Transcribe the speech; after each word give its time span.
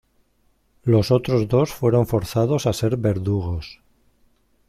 Los 0.83 1.11
otros 1.11 1.47
dos 1.47 1.71
fueron 1.75 2.07
forzados 2.07 2.65
a 2.65 2.73
ser 2.73 2.97
verdugos. 2.97 3.81